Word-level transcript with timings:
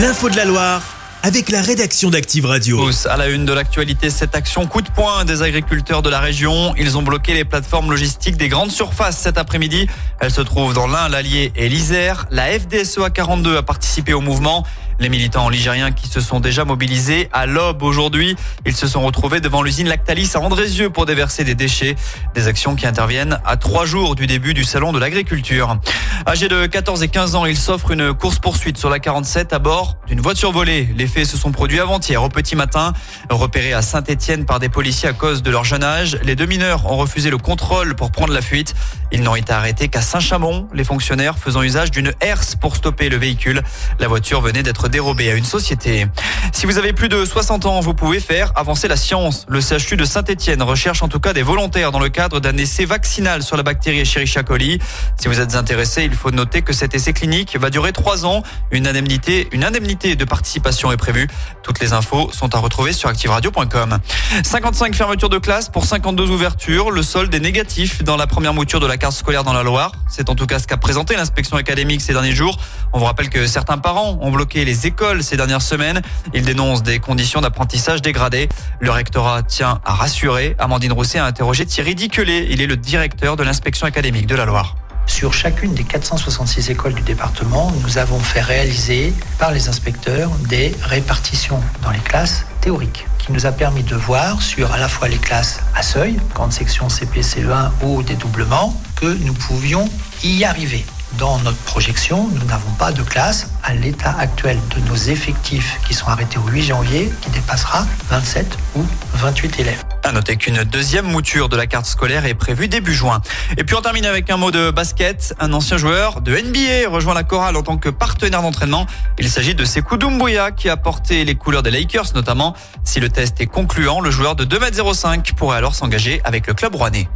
L'info 0.00 0.30
de 0.30 0.36
la 0.36 0.46
Loire 0.46 0.82
avec 1.22 1.50
la 1.50 1.60
rédaction 1.60 2.08
d'Active 2.08 2.46
Radio. 2.46 2.88
À 3.10 3.18
la 3.18 3.28
une 3.28 3.44
de 3.44 3.52
l'actualité, 3.52 4.08
cette 4.08 4.34
action 4.34 4.66
coup 4.66 4.80
de 4.80 4.88
poing 4.88 5.26
des 5.26 5.42
agriculteurs 5.42 6.00
de 6.00 6.08
la 6.08 6.20
région. 6.20 6.74
Ils 6.78 6.96
ont 6.96 7.02
bloqué 7.02 7.34
les 7.34 7.44
plateformes 7.44 7.90
logistiques 7.90 8.38
des 8.38 8.48
grandes 8.48 8.70
surfaces 8.70 9.18
cet 9.18 9.36
après-midi. 9.36 9.88
Elles 10.18 10.30
se 10.30 10.40
trouvent 10.40 10.72
dans 10.72 10.86
l'Ain, 10.86 11.10
l'Allier 11.10 11.52
et 11.54 11.68
l'Isère. 11.68 12.24
La 12.30 12.46
FDSEA 12.46 13.10
42 13.10 13.58
a 13.58 13.62
participé 13.62 14.14
au 14.14 14.22
mouvement. 14.22 14.64
Les 15.00 15.08
militants 15.08 15.48
ligériens 15.48 15.92
qui 15.92 16.08
se 16.08 16.20
sont 16.20 16.40
déjà 16.40 16.66
mobilisés 16.66 17.30
à 17.32 17.46
l'aube 17.46 17.82
aujourd'hui, 17.82 18.36
ils 18.66 18.76
se 18.76 18.86
sont 18.86 19.00
retrouvés 19.00 19.40
devant 19.40 19.62
l'usine 19.62 19.88
Lactalis 19.88 20.32
à 20.34 20.40
Andrézieux 20.40 20.90
pour 20.90 21.06
déverser 21.06 21.42
des 21.42 21.54
déchets. 21.54 21.96
Des 22.34 22.48
actions 22.48 22.76
qui 22.76 22.86
interviennent 22.86 23.40
à 23.46 23.56
trois 23.56 23.86
jours 23.86 24.14
du 24.14 24.26
début 24.26 24.52
du 24.52 24.62
salon 24.62 24.92
de 24.92 24.98
l'agriculture. 24.98 25.78
Âgés 26.26 26.48
de 26.48 26.66
14 26.66 27.02
et 27.02 27.08
15 27.08 27.34
ans, 27.34 27.46
ils 27.46 27.56
s'offrent 27.56 27.92
une 27.92 28.12
course-poursuite 28.12 28.76
sur 28.76 28.90
la 28.90 28.98
47 28.98 29.54
à 29.54 29.58
bord 29.58 29.96
d'une 30.06 30.20
voiture 30.20 30.52
volée. 30.52 30.90
Les 30.94 31.06
faits 31.06 31.24
se 31.24 31.38
sont 31.38 31.50
produits 31.50 31.80
avant-hier 31.80 32.22
au 32.22 32.28
petit 32.28 32.54
matin. 32.54 32.92
Repérés 33.30 33.72
à 33.72 33.80
Saint-Etienne 33.80 34.44
par 34.44 34.58
des 34.58 34.68
policiers 34.68 35.08
à 35.08 35.14
cause 35.14 35.42
de 35.42 35.50
leur 35.50 35.64
jeune 35.64 35.82
âge, 35.82 36.18
les 36.24 36.36
deux 36.36 36.44
mineurs 36.44 36.92
ont 36.92 36.98
refusé 36.98 37.30
le 37.30 37.38
contrôle 37.38 37.94
pour 37.94 38.10
prendre 38.10 38.34
la 38.34 38.42
fuite. 38.42 38.74
Ils 39.12 39.22
n'ont 39.22 39.34
été 39.34 39.52
arrêtés 39.52 39.88
qu'à 39.88 40.02
Saint-Chamond, 40.02 40.68
les 40.72 40.84
fonctionnaires 40.84 41.36
faisant 41.38 41.62
usage 41.62 41.90
d'une 41.90 42.12
herse 42.20 42.54
pour 42.54 42.76
stopper 42.76 43.08
le 43.08 43.16
véhicule. 43.16 43.62
La 43.98 44.08
voiture 44.08 44.40
venait 44.40 44.62
d'être 44.62 44.88
dérobée 44.88 45.30
à 45.30 45.34
une 45.34 45.44
société. 45.44 46.06
Si 46.52 46.66
vous 46.66 46.78
avez 46.78 46.92
plus 46.92 47.08
de 47.08 47.24
60 47.24 47.66
ans, 47.66 47.80
vous 47.80 47.94
pouvez 47.94 48.20
faire 48.20 48.52
avancer 48.54 48.86
la 48.86 48.96
science. 48.96 49.46
Le 49.48 49.60
CHU 49.60 49.96
de 49.96 50.04
Saint-Etienne 50.04 50.62
recherche 50.62 51.02
en 51.02 51.08
tout 51.08 51.18
cas 51.18 51.32
des 51.32 51.42
volontaires 51.42 51.90
dans 51.90 51.98
le 51.98 52.08
cadre 52.08 52.38
d'un 52.38 52.56
essai 52.56 52.84
vaccinal 52.84 53.42
sur 53.42 53.56
la 53.56 53.62
bactérie 53.62 54.00
Escherichia 54.00 54.42
coli. 54.42 54.78
Si 55.20 55.28
vous 55.28 55.40
êtes 55.40 55.56
intéressé, 55.56 56.04
il 56.04 56.14
faut 56.14 56.30
noter 56.30 56.62
que 56.62 56.72
cet 56.72 56.94
essai 56.94 57.12
clinique 57.12 57.56
va 57.58 57.70
durer 57.70 57.92
trois 57.92 58.24
ans. 58.24 58.42
Une 58.70 58.86
indemnité, 58.86 59.48
une 59.52 59.64
indemnité 59.64 60.14
de 60.14 60.24
participation 60.24 60.92
est 60.92 60.96
prévue. 60.96 61.26
Toutes 61.62 61.80
les 61.80 61.92
infos 61.92 62.30
sont 62.32 62.54
à 62.54 62.58
retrouver 62.58 62.92
sur 62.92 63.08
activeradio.com. 63.08 63.98
55 64.44 64.94
fermetures 64.94 65.28
de 65.28 65.38
classe 65.38 65.68
pour 65.68 65.84
52 65.84 66.30
ouvertures. 66.30 66.90
Le 66.90 67.02
solde 67.02 67.34
est 67.34 67.40
négatif 67.40 68.04
dans 68.04 68.16
la 68.16 68.26
première 68.26 68.54
mouture 68.54 68.80
de 68.80 68.86
la 68.86 68.98
dans 69.44 69.52
la 69.54 69.62
Loire. 69.62 69.92
C'est 70.08 70.28
en 70.28 70.34
tout 70.34 70.46
cas 70.46 70.58
ce 70.58 70.66
qu'a 70.66 70.76
présenté 70.76 71.16
l'inspection 71.16 71.56
académique 71.56 72.02
ces 72.02 72.12
derniers 72.12 72.34
jours. 72.34 72.58
On 72.92 72.98
vous 72.98 73.06
rappelle 73.06 73.30
que 73.30 73.46
certains 73.46 73.78
parents 73.78 74.18
ont 74.20 74.30
bloqué 74.30 74.64
les 74.64 74.86
écoles 74.86 75.22
ces 75.22 75.38
dernières 75.38 75.62
semaines. 75.62 76.02
Ils 76.34 76.44
dénoncent 76.44 76.82
des 76.82 76.98
conditions 76.98 77.40
d'apprentissage 77.40 78.02
dégradées. 78.02 78.48
Le 78.78 78.90
rectorat 78.90 79.42
tient 79.42 79.80
à 79.86 79.94
rassurer. 79.94 80.54
Amandine 80.58 80.92
Rousset 80.92 81.18
a 81.18 81.24
interrogé 81.24 81.64
Thierry 81.64 81.94
Diquelet. 81.94 82.48
Il 82.50 82.60
est 82.60 82.66
le 82.66 82.76
directeur 82.76 83.36
de 83.36 83.42
l'inspection 83.42 83.86
académique 83.86 84.26
de 84.26 84.34
la 84.34 84.44
Loire. 84.44 84.76
Sur 85.06 85.32
chacune 85.34 85.74
des 85.74 85.84
466 85.84 86.70
écoles 86.70 86.94
du 86.94 87.02
département, 87.02 87.72
nous 87.82 87.98
avons 87.98 88.18
fait 88.18 88.40
réaliser 88.40 89.12
par 89.38 89.52
les 89.52 89.68
inspecteurs 89.68 90.30
des 90.48 90.74
répartitions 90.82 91.60
dans 91.82 91.90
les 91.90 91.98
classes 91.98 92.44
théoriques 92.60 93.06
qui 93.18 93.32
nous 93.32 93.46
a 93.46 93.52
permis 93.52 93.82
de 93.82 93.96
voir 93.96 94.40
sur 94.40 94.72
à 94.72 94.78
la 94.78 94.88
fois 94.88 95.08
les 95.08 95.18
classes 95.18 95.60
à 95.74 95.82
seuil, 95.82 96.18
grande 96.34 96.52
section 96.52 96.88
CP, 96.88 97.20
CE1 97.20 97.70
ou 97.82 98.02
dédoublement, 98.02 98.80
que 98.96 99.06
nous 99.24 99.34
pouvions 99.34 99.88
y 100.22 100.44
arriver. 100.44 100.84
Dans 101.18 101.38
notre 101.40 101.58
projection, 101.58 102.28
nous 102.28 102.44
n'avons 102.46 102.70
pas 102.72 102.92
de 102.92 103.02
classe 103.02 103.48
à 103.64 103.74
l'état 103.74 104.14
actuel 104.18 104.58
de 104.74 104.80
nos 104.88 104.96
effectifs 104.96 105.80
qui 105.86 105.94
sont 105.94 106.06
arrêtés 106.06 106.38
au 106.38 106.48
8 106.48 106.62
janvier 106.62 107.12
qui 107.20 107.30
dépassera 107.30 107.86
27 108.10 108.56
ou 108.76 108.84
28 109.14 109.60
élèves. 109.60 109.89
À 110.02 110.12
noter 110.12 110.36
qu'une 110.36 110.64
deuxième 110.64 111.06
mouture 111.06 111.48
de 111.48 111.56
la 111.56 111.66
carte 111.66 111.86
scolaire 111.86 112.24
est 112.24 112.34
prévue 112.34 112.68
début 112.68 112.94
juin. 112.94 113.20
Et 113.58 113.64
puis 113.64 113.76
on 113.76 113.82
termine 113.82 114.06
avec 114.06 114.30
un 114.30 114.36
mot 114.36 114.50
de 114.50 114.70
basket. 114.70 115.34
Un 115.38 115.52
ancien 115.52 115.76
joueur 115.76 116.20
de 116.22 116.32
NBA 116.32 116.88
rejoint 116.88 117.14
la 117.14 117.22
chorale 117.22 117.56
en 117.56 117.62
tant 117.62 117.76
que 117.76 117.90
partenaire 117.90 118.42
d'entraînement. 118.42 118.86
Il 119.18 119.28
s'agit 119.28 119.54
de 119.54 119.64
Sekou 119.64 119.98
Doumbouya 119.98 120.52
qui 120.52 120.68
a 120.68 120.76
porté 120.76 121.24
les 121.24 121.34
couleurs 121.34 121.62
des 121.62 121.70
Lakers 121.70 122.14
notamment. 122.14 122.54
Si 122.84 122.98
le 122.98 123.10
test 123.10 123.40
est 123.40 123.46
concluant, 123.46 124.00
le 124.00 124.10
joueur 124.10 124.36
de 124.36 124.44
2m05 124.44 125.34
pourrait 125.34 125.58
alors 125.58 125.74
s'engager 125.74 126.20
avec 126.24 126.46
le 126.46 126.54
club 126.54 126.74
rouennais. 126.74 127.08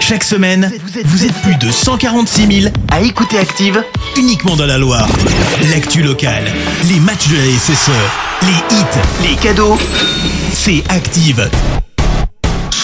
Chaque 0.00 0.24
semaine, 0.24 0.70
vous 1.04 1.24
êtes 1.24 1.40
plus 1.42 1.56
de 1.56 1.70
146 1.70 2.62
000 2.62 2.74
à 2.90 3.00
écouter 3.00 3.38
Active 3.38 3.82
uniquement 4.16 4.56
dans 4.56 4.66
la 4.66 4.78
Loire. 4.78 5.08
L'actu 5.70 6.02
locale, 6.02 6.44
les 6.84 7.00
matchs 7.00 7.28
de 7.28 7.36
la 7.36 7.58
SSE, 7.58 7.90
les 8.42 8.76
hits, 8.76 9.28
les 9.28 9.36
cadeaux, 9.36 9.78
c'est 10.52 10.82
Active. 10.88 11.48